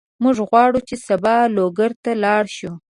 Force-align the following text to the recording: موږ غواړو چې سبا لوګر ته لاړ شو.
موږ 0.23 0.37
غواړو 0.49 0.79
چې 0.87 0.95
سبا 1.07 1.35
لوګر 1.55 1.91
ته 2.03 2.11
لاړ 2.23 2.43
شو. 2.57 2.71